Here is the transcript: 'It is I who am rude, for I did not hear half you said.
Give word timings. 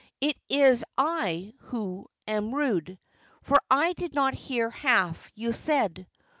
'It 0.19 0.35
is 0.49 0.83
I 0.97 1.53
who 1.59 2.07
am 2.27 2.55
rude, 2.55 2.97
for 3.43 3.61
I 3.69 3.93
did 3.93 4.15
not 4.15 4.33
hear 4.33 4.71
half 4.71 5.29
you 5.35 5.53
said. 5.53 6.07